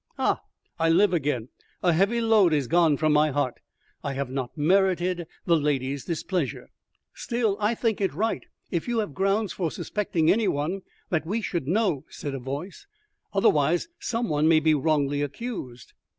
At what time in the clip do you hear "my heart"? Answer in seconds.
3.13-3.59